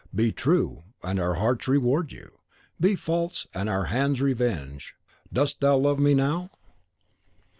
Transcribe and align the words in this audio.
Be 0.15 0.31
true, 0.31 0.81
and 1.03 1.19
our 1.19 1.35
hearts 1.35 1.67
reward 1.67 2.11
you; 2.11 2.39
be 2.79 2.95
false, 2.95 3.45
and 3.53 3.69
our 3.69 3.83
hands 3.85 4.19
revenge! 4.19 4.95
Dost 5.31 5.59
thou 5.61 5.77
love 5.77 5.99
me 5.99 6.15
now?" 6.15 6.49